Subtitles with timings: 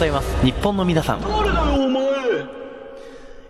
[0.00, 0.44] ざいます。
[0.44, 1.20] 日本の皆さん。
[1.20, 2.02] 誰だよお前。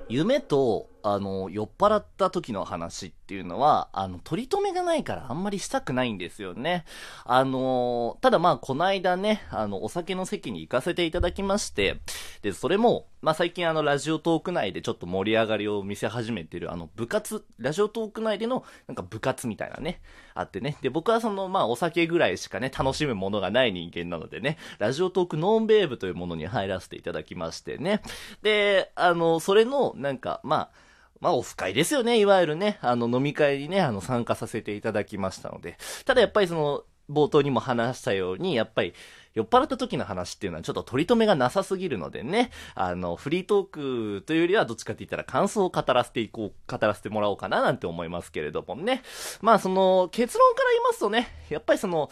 [0.08, 6.84] 夢と、あの、酔っ払った時の話っていうのは、あの、取り留めがないからあんまりしたくないんですよね。
[7.24, 12.00] あの、ただまあ、この間ね、あの、お酒の席に行かせていただきまして、
[12.42, 20.00] で、それも、まあ最近あの、ラジオトーク内でちょっと盛り上がりを見せ始めてる、あの、部活、ラジオトーク内での、なんか部活みたいなね、
[20.34, 20.76] あってね。
[20.80, 28.02] で、僕はその、まあ、お酒ぐらいしかね、楽しむものがない人間なのでね、ラジオトークノンベーブというものに入らせていただきましてね。
[28.42, 30.89] で、あの、それの、なんか、まあ、
[31.20, 32.18] まあ、オフ会ですよね。
[32.18, 35.76] いわゆるね、あの、飲み会にね、あの、参加させていただきましたので。
[36.06, 38.94] ただやっぱりその、冒頭にも話したように、やっぱり、
[39.34, 49.02] 酔っ払った時の話っていうのはちょっと取り留めがなさすぎるのでね、あの、フリートークというよりはどっちかって言ったら感想を語らせていこう、語らせてもらおうかななんて思いますけれどもね。
[49.40, 52.10] まあその、結論から言いますとね、やっぱりその、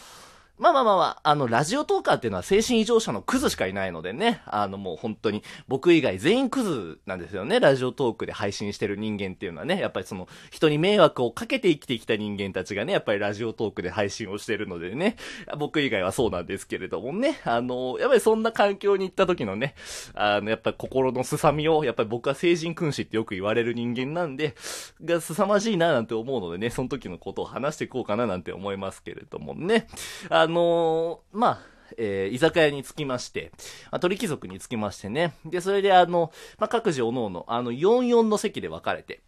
[0.59, 15.17] まあまあまああ、の、ラジオトーカーっていうのは精神異常者のクズしかいないのでね、あのもう本当に、僕以外全員クズなんですよね、ラジオトークで配信してる人間っていうのはね、やっぱりその、人に迷惑をかけて生きてきた人間たちがね、やっぱりラジオトークで配信をしてるのでね、
[15.59, 19.77] 僕以外はそうなんですけれどもね、あの、やっぱりそんな環境に行った時のね、
[20.15, 24.57] あの、やっぱり心のすさみを、やっぱり僕は成人君子ってよく言われる人間なんで、
[25.05, 29.87] が凄まじいななんて思うのでね、その時のことを話していこうかななんて思いますけれどもね。
[30.31, 31.59] あのーまあ、
[31.97, 33.53] えー居酒屋に着きまして、
[33.91, 35.35] まあ、鳥貴族に着きましてね。
[35.45, 39.21] で、それであの、まあ、各自おのおの、あの、44の席で分かれて。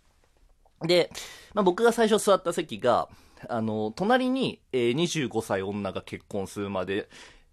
[0.83, 1.11] で、
[1.55, 3.09] まあ、僕が最初座った席が、
[3.49, 7.09] あの、隣に、えー25歳女が結婚するまで、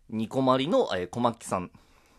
[0.10, 1.72] ニコマリの、えー小牧さん。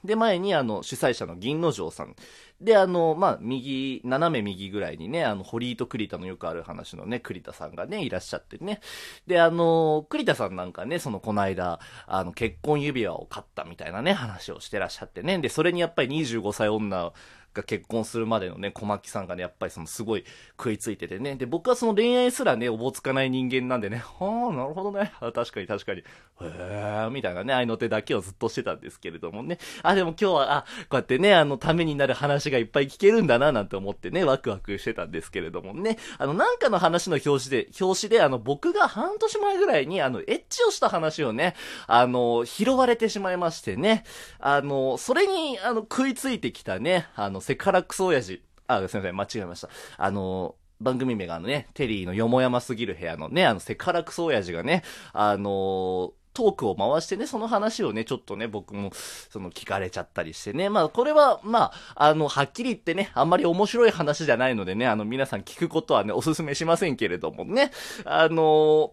[0.08, 2.16] で、前に、あの、主催者の銀之丞さん。
[2.62, 8.80] で、あの、まあ、右、斜め右ぐらいにね、あの、ホリーと栗田のよくある話のね、栗田さんがね、いらっしゃってね。
[9.26, 15.38] で、あの、栗田さんなんかね、その、この間、あの、結婚指輪を買ったみたいなね、話をしてらっしゃってね。
[15.40, 17.12] で、それにやっぱり25歳女
[17.58, 20.24] が結婚するまでのね、小牧さんがね、やっぱりそのすごい
[20.56, 21.34] 食いついててね。
[21.36, 25.12] で、僕はその恋愛すらね、おぼつかない人間なんでね、はあ、なるほどね。
[25.20, 26.00] 確かに確かに。
[26.00, 26.04] へ
[26.40, 29.58] え、みたいなね、愛の手だけをずっとしてたんですけれどもね。
[29.82, 35.98] あ、でも今日は、あ、こうやってね、あの、ためになる話がいっぱい聞けるんだな、なんて思ってね、ワクワクしてたんですけれどもね。
[36.18, 41.54] あの、なんかの話の表紙で、表紙で、あの、僕が半年前ぐらいに、あの、エッチをした話をね、
[41.86, 44.04] あの、拾われてしまいましてね。
[44.38, 48.42] あの、それに、あの、食いついてきたね、あの、セクハラクソ親父。
[48.66, 49.70] あ、すいません、間違えました。
[49.96, 54.82] あの、番組名があのね、テリーのよもやますぎる部屋のね、あの、セクハラクソ親父がね、
[55.14, 60.68] あのトークを回してね、その話をね、ちょっとね、僕も、その、聞かれちゃったりしてね。
[60.68, 67.72] まあ、これは、まあ、あの、はっきり言ってね、あんまり面白い話じゃないのでね、あの、皆さん聞くことはね、お勧めしませんけれどもね。
[68.04, 68.92] あの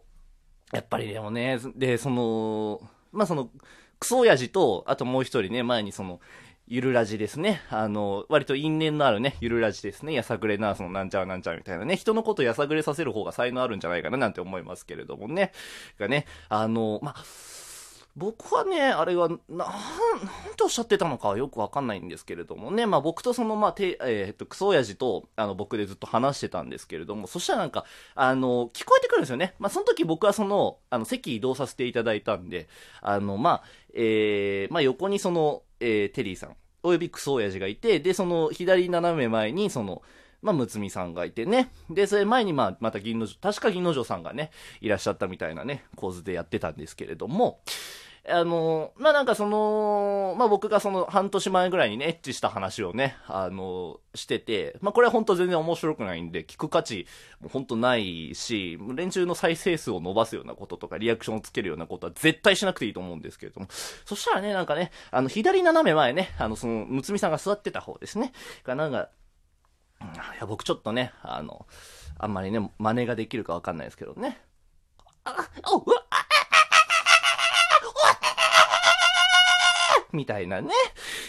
[0.71, 3.51] やっぱりでもね、で、その、まあ、その、
[3.99, 6.19] クソ親父と、あともう一人ね、前にその、
[6.67, 7.61] ゆるラジですね。
[7.69, 10.13] あの、割と因縁のあるね、ゆるラジですね。
[10.13, 11.95] やさぐれナースのなんちゃらなんちゃらみたいなね。
[11.95, 15.51] 人のことやさぐれさせる方が才能あるんじゃないかななんて思いますけれどもね。
[15.99, 17.13] がね、あの、ま、
[18.15, 19.67] 僕はね、あれは、なん、なん
[20.55, 22.87] ておっしゃってたのかはよくわかんないんですけれどもね。
[22.87, 29.53] まあ僕とその、まあ、て、えーっと、クソ親父と、あの、僕でずっと話してたんですけれども、そしたらなんか、あの、聞こえてくるんですよね。
[29.59, 32.69] まあその時僕はその、あの、席移動させていただいたんで、
[33.01, 40.01] あの、まあ、えー、まあ横にその、えー、テリーさん、およびクソ親父がいて、で、その、左斜め前に、その、
[40.41, 41.71] まあ、むつみさんがいてね。
[41.91, 44.49] で、それ前に、まあ、また銀の女、確か銀の女さんがね、
[44.81, 47.59] いらっしゃったみたいなね、構図でやってたんですけれども、
[48.27, 57.05] あの、まあ、なんかその、まあ、僕がその半年前ぐらいにね、エッチした話をね、あの、してて、まあ、これは本当全然面白くないんで、聞く価値
[57.39, 68.31] も本当ないし、連中の再生数を伸ばすようなこととか、リアクションをつけるようなことは絶対しなくていいと思うんですけれども、そしたらね、なんかね、あの、左斜め前ね、あの、その、むつみさんが座ってた方ですね、
[68.63, 69.09] がなんか、
[70.01, 71.67] いや、僕ちょっとね、あの、
[72.17, 74.39] あんまりね、真似ができるかわかんないですけどね。
[75.25, 76.04] あ、おうわ
[80.15, 80.69] みたいなね。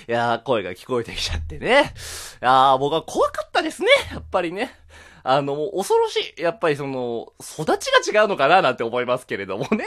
[0.09, 1.95] いやー、声が聞こえてきちゃってね。
[2.43, 3.89] いやー、僕は怖かったですね。
[4.13, 4.75] やっぱりね。
[5.29, 6.41] あの、恐ろしい。
[6.41, 9.85] やっぱりその、育ちが違うのかななんて思いますけれどもね。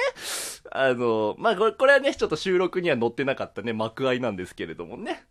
[0.69, 5.23] あの、まあ、これ、これはね、ちょっと収録には載ってなかったね、幕愛なんですけれどもね。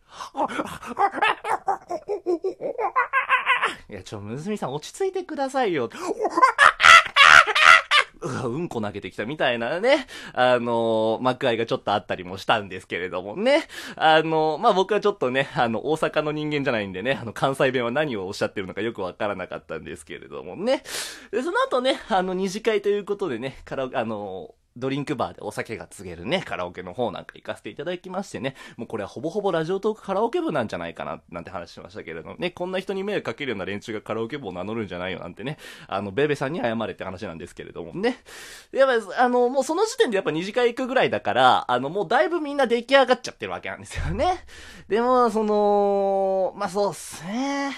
[3.91, 5.91] いや、ちょ、むずみさん落ち着いてくださいよ。
[8.21, 13.67] うわうんこ投げてきたみたいなね、あの幕愛がちょっとあったりもしたんですけれどもね。
[13.97, 20.83] あのまあ、僕はちょっとね、あの、大阪の人間じゃないんでね、あの、関西弁は何をおっしゃってるのかよくわからなかったんですけれどもね。
[21.31, 38.19] で、その後ね、あの、二次会ということでね、カラオケ、あのドリンクバーでお酒が継げるね、カラオケの方なんか行かせていただきましてね、もうこれはほぼほぼラジオトークカラオケ部なんじゃないかな、なんて話しましたけれどもね、こんな人に迷惑かけるような連中がカラオケ部を名乗るんじゃないよなんてね、あの、ベーベさんに謝れって話なんですけれどもね。
[38.73, 44.45] やっぱ、あの、もうその時点でやっぱ二次会行くぐらいだから、あの、もうだいぶみんな出来上がっちゃってるわけなんですよね。
[44.89, 47.73] でも、その、まあそうっすね。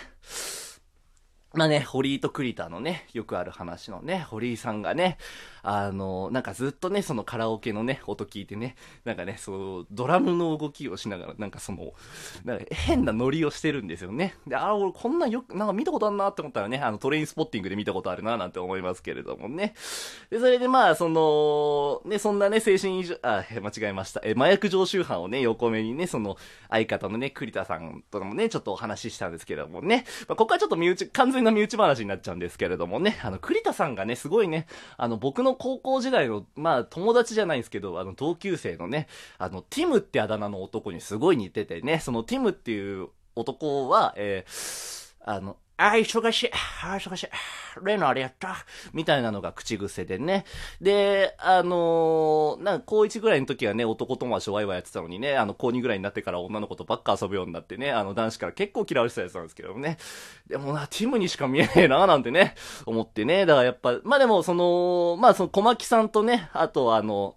[1.52, 5.19] まあね、堀井と栗田のね、よくある話のね、堀井さんがね、
[5.62, 11.93] あの、なんかずっとね、そのカラオケのね、音聞いてね、なんかね、そう、ドラムの動きをしながら、なんかその、
[12.44, 14.37] なんか変なノリをしてるんですよね。
[14.47, 19.75] で、ああ、俺こんなよく、なんか見たことあるなって思ったらね、あのトレインスポッティングで見たことあるななんて思いますけれどもね。
[20.31, 24.20] で、それでまあ、その、ね、そんなね、精神異常、あ、間違えました。
[24.25, 26.37] え、麻薬常習犯をね、横目にね、その、
[26.69, 30.05] 相方のね、栗田さんともね、ちょっとお話ししたんですけどもね。
[30.29, 34.66] まあ、ここはちょっと身内、完全な身内話になっちゃうんですけれどもね、あの、栗田さんがね、すごいね、
[34.96, 39.08] あの、僕のの高校時代の、まあ、友達じゃないんですけど、あの、同級生のね、
[39.38, 46.50] あの、ティムってあだ名の男にすごい似ててね、そのティムっていう男は、えー、あの、あ、忙しい。
[46.82, 47.29] あ、忙しい。
[47.82, 48.67] 例のあれやった。
[48.93, 50.44] みたいなのが口癖でね。
[50.79, 59.97] で、あのー、なんか、高1ぐらいの時はね、男友達とワイワイやってたのにね、あの、高2ぐらいになってから女の子とばっか遊ぶようになってね、あの、男子から結構嫌われてたやつなんですけどね。
[60.47, 63.47] でもな、ティムにしか見えねえな、なんてね、思ってね。
[63.47, 67.37] だからやっぱ、まあでも、その、まあその、小牧さんとね、あとあの、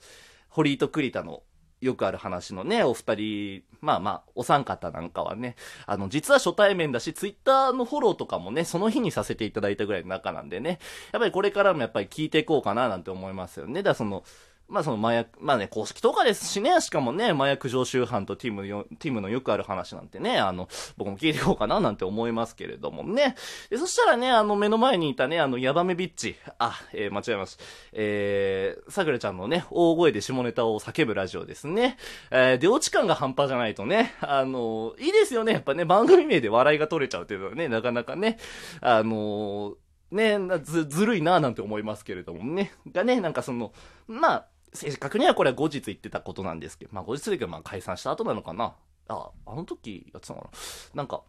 [0.50, 1.44] 堀井と栗田の
[1.83, 10.80] よくある話のね、お二人、まあまあ、お三方なんかはね、あの、実は初対面だし、ツイッターのフォローとかもね、その日にさせていただいたぐらいの中なんでね、
[11.12, 13.83] やっぱりこれからもやっぱり聞いていこうかななんて思いますよね。
[13.83, 14.24] だからその、
[14.73, 20.67] まあその麻薬、まあね、公式とかですしね、しかもね、麻薬常習犯とティムよ、ティムのよくある話なんてね、あの、
[20.97, 23.35] 僕も聞いていこうかななんて思いますけれどもね。
[23.69, 27.59] でそしたらね、あの、目の前にいたね、あの、ヤバメビッチ、あ、えー、間違えます。
[27.93, 31.97] えー、さくらちゃんのね、大声で下ネタを叫ぶラジオですね。
[32.31, 38.39] えー、出落ち感が半端じゃないとね、あの、いいですよね、やっぱね、番組名で笑いが取れちゃうっていうのはね、なかなかね、
[38.81, 39.75] あの
[40.13, 42.71] ね、ず、ずるいななんて思いますけれどもね。
[42.91, 43.73] がね、なんかその、
[44.07, 48.75] まあ、正確にはこれは後日言ってたことなんですけど、まあ後日だけどまあ解散した後なのかな。
[49.07, 50.57] あ、あの時やってたのかな。
[50.95, 51.23] なんか、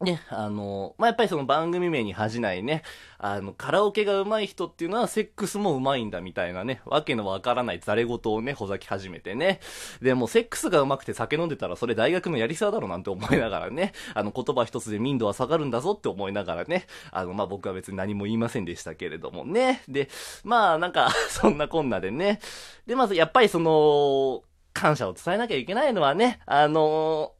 [0.00, 2.82] ね、あの、まあ、やっぱりその番組名に恥じないね、
[3.18, 9.58] あの、カラオケが上手い人っていうのはセックスも上手いんだみたいなね、わけのわからないザレ言をね、ほざき始めてね。
[10.02, 19.82] で、もセックスが上手くて酒飲んでたらそれ大学のやりさだろなんて思いながらね、あの、言葉一つで民度は下がるんだぞって思いながらね、あの、まあ、僕は別に何も言いませんでしたけれどもね。
[19.88, 20.10] で、
[20.44, 22.40] まあ、なんか そんなこんなでね。
[22.86, 24.42] で、まずやっぱりその、
[24.74, 27.32] 感謝を伝えなきゃいけないのはね、あの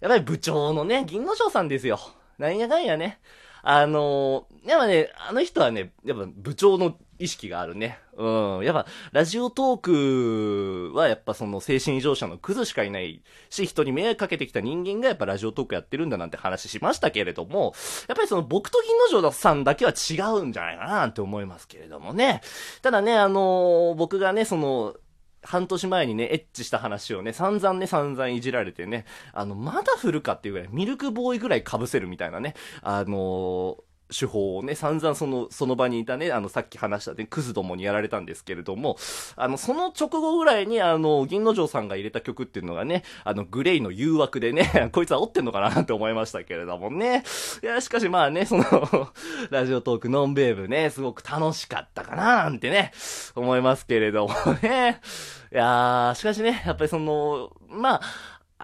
[0.00, 1.98] やっぱり部長のね、銀之丞さんですよ。
[2.38, 3.20] なんやかんやね。
[3.62, 7.98] あのー、やっぱね、あの人はね、やっぱ部長の意識があるね。
[8.16, 8.64] うん。
[8.64, 17.74] やっぱ、ラジオトークはやっぱその精神異常者のクズしかいないし、人に迷惑かけてきた人間がやっぱラジオトークやってるんだなんて話しましたけれども、
[18.08, 22.40] やっぱりその僕と銀之丞さんだけは違うんじゃないかななんて思いますけれどもね。
[22.80, 24.94] ただね、あのー、僕がね、その、
[25.42, 38.96] 半年前にね、エッチした話をね、散々ね、散々いじられてね、あの、まだ振るかっていうぐらい、ミルクボーイぐらい被せるみたいなね、あのー手法をね、散々その、その場にいたね、あの、さっき話したね、クズどもにやられたんですけれども、
[39.36, 47.24] あの、その直後ぐらいに、あの、銀之丞さんが入れた曲っていうのがね、あの、グレイの誘惑でね、 こいつは追ってんのかなって思いましたけれどもね。
[47.62, 48.64] いや、しかしまあね、その
[49.50, 52.92] ラジオトークノンベーブね、すごく楽しかったかななんてね、
[53.34, 55.00] 思いますけれどもね。
[55.52, 58.00] いやー、しかしね、やっぱりその、まあ、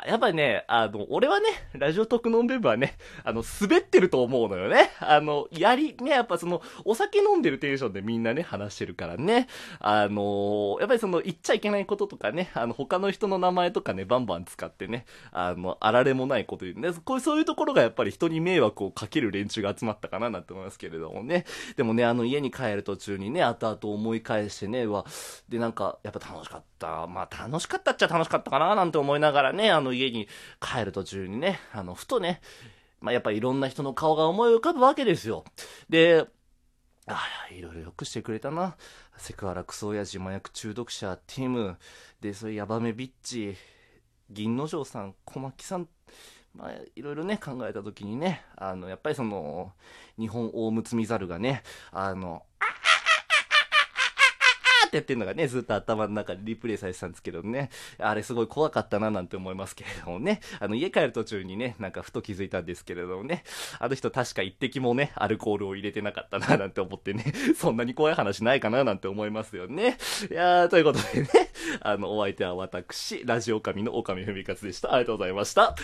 [0.07, 4.91] やっぱりね、あの、俺はね、ラジオ特ノンベブはね、あの、滑ってると思うのよね。
[5.01, 9.49] あの、やり、ね、やっぱその、お酒飲んでるテンションでみんなね、話してるからね。
[9.79, 16.93] あの、やっぱりその、言っちゃいけないこととかね、あの、他の人の名前とかね、バンバン使ってね、あの、あられもないこと言うね。
[17.05, 21.45] こういう、そういうところがやっぱり人に迷惑をかける連中が集まったかななんて思いますけれどもね。
[21.77, 25.05] でもね、あの、家に帰る途中にね、後々思い返してね、わ、
[25.49, 26.76] で、なんか、やっぱ楽しかった。
[26.81, 30.29] まあ、楽しかったっちゃ楽しかったかななんて思いながらね、あの、家に
[30.61, 32.41] 帰る途中にね、あの、ふとね、
[33.01, 35.45] まあ、やっぱいろんな人の顔が思い浮かぶわけですよ。
[35.89, 36.27] で、
[37.09, 38.77] ああ、いろいろよくしてくれたな。
[39.17, 41.79] セクハラクソ親父麻薬中毒者、ティム、
[42.21, 43.57] で、そういうヤバメビッチ、
[44.29, 45.89] 銀之丞さん、小牧さん、
[46.55, 49.73] まあ、いろいろね、考えたときにね、あの、やっぱりその、
[50.19, 52.43] 日本大むつみザルがね、あの、
[54.87, 57.71] ってやってるのがね、ずっと頭の中でリプレイされてたんですけどね。
[57.99, 60.41] あれすごい怖かったななんて思いますけれどもね。
[60.61, 63.45] あの、家帰る途中にね、なんかふと気づいたんですけれどもね。
[63.79, 67.25] あの人確か一滴もね、アルコールを入れてなかったななんて思ってね。
[67.57, 69.99] そんなに怖い話ないかななんて思いますよね。
[70.31, 71.29] いやー、ということでね。
[71.81, 74.95] あの、お相手は私、ラジオ神の岡見文勝でした。
[74.95, 75.75] ありがとうございました。